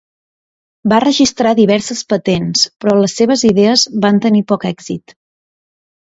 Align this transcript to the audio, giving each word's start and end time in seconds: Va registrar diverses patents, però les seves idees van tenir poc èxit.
Va 0.91 0.99
registrar 1.01 1.49
diverses 1.59 1.99
patents, 2.13 2.63
però 2.85 2.95
les 3.01 3.13
seves 3.19 3.43
idees 3.49 3.83
van 4.07 4.17
tenir 4.25 4.41
poc 4.53 4.65
èxit. 4.71 5.13